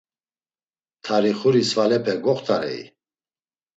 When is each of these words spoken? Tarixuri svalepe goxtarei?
Tarixuri 1.09 1.63
svalepe 1.73 2.17
goxtarei? 2.25 2.81